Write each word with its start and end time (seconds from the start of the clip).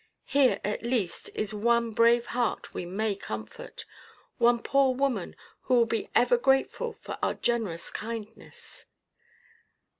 Here, 0.25 0.59
at 0.63 0.81
least, 0.81 1.29
is 1.35 1.53
one 1.53 1.91
brave 1.91 2.25
heart 2.25 2.73
we 2.73 2.87
may 2.87 3.13
comfort, 3.13 3.85
one 4.39 4.57
poor 4.59 4.95
woman 4.95 5.35
who 5.65 5.75
will 5.75 5.85
be 5.85 6.09
ever 6.15 6.37
grateful 6.39 6.91
for 6.91 7.19
our 7.21 7.35
generous 7.35 7.91
kindness." 7.91 8.87